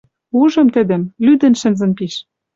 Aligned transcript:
Ужым 0.41 0.67
тӹдӹм. 0.73 1.01
Лӱдӹн 1.25 1.53
шӹнзӹн 1.61 1.91
пиш 1.97 2.13